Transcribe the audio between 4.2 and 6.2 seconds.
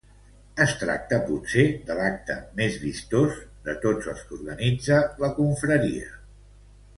que organitza la Confraria.